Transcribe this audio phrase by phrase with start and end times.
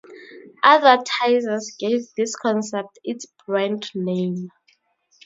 [0.63, 4.49] Advertisers gave this concept its brand name.